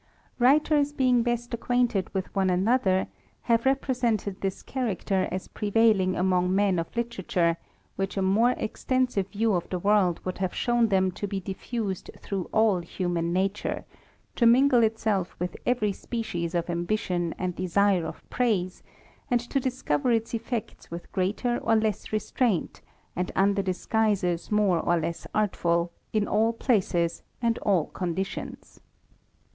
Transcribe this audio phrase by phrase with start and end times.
[0.39, 3.05] Writers being best acquainted with one another,
[3.41, 7.55] have represented this character as prevailing among men of literature,
[7.97, 12.09] which a more extensive view of the world would have shown them to be diffused
[12.17, 13.85] through all human nature,
[14.35, 18.81] to mingle itself with every species of ambition and desire of praise,
[19.29, 22.81] and to discover its effects with greater or less restraint,
[23.15, 28.79] and under disguises more or less artful, in all places and all conditions.